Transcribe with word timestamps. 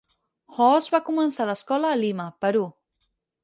Hawes 0.55 0.87
va 0.95 1.01
començar 1.11 1.47
l'escola 1.51 1.93
a 1.97 2.01
Lima, 2.03 2.29
Perú. 2.47 2.67